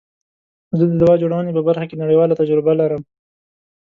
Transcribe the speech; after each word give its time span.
زه 0.77 0.83
د 0.87 0.93
دوا 1.01 1.13
جوړونی 1.21 1.51
په 1.53 1.61
برخه 1.67 1.85
کی 1.89 1.95
نړیواله 2.03 2.37
تجربه 2.41 2.73
لرم. 2.81 3.01